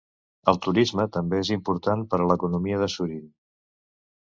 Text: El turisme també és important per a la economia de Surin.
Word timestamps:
El 0.53 0.57
turisme 0.65 1.05
també 1.19 1.39
és 1.43 1.53
important 1.57 2.03
per 2.15 2.21
a 2.23 2.29
la 2.33 2.41
economia 2.41 2.85
de 2.87 2.93
Surin. 2.99 3.33